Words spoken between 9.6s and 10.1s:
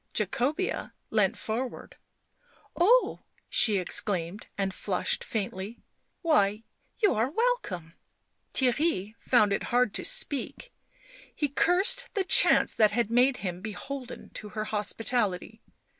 hard to